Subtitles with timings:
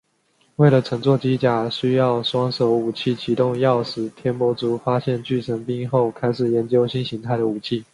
[0.55, 7.85] 为了乘坐机甲需要双手武器启动钥匙天魔族发现巨神兵后开始研究新形态的武器。